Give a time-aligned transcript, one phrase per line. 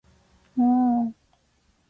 [0.55, 1.13] もーう